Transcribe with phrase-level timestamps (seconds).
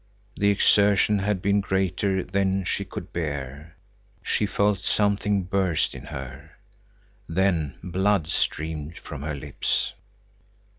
[0.35, 3.77] The exertion had been greater than she could bear.
[4.23, 6.53] She felt something burst in her.
[7.29, 9.93] Then blood streamed from her lips.